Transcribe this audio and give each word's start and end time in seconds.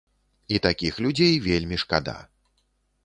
І 0.55 0.61
такіх 0.65 0.97
людзей 1.07 1.35
вельмі 1.47 1.79
шкада. 1.85 2.17